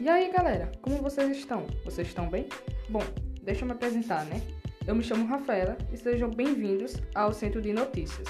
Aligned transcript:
E 0.00 0.08
aí, 0.08 0.32
galera, 0.32 0.72
como 0.80 0.96
vocês 0.96 1.36
estão? 1.36 1.66
Vocês 1.84 2.08
estão 2.08 2.26
bem? 2.26 2.48
Bom, 2.88 3.02
deixa 3.42 3.64
eu 3.64 3.66
me 3.66 3.72
apresentar, 3.72 4.24
né? 4.24 4.40
Eu 4.86 4.94
me 4.94 5.02
chamo 5.02 5.26
Rafaela 5.26 5.76
e 5.92 5.96
sejam 5.98 6.30
bem-vindos 6.30 6.96
ao 7.14 7.34
Centro 7.34 7.60
de 7.60 7.70
Notícias. 7.74 8.26